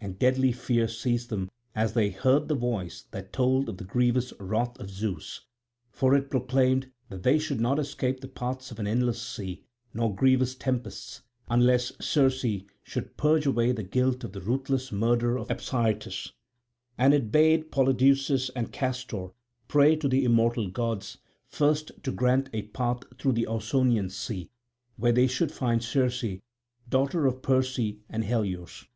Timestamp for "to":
19.96-20.06, 22.04-22.12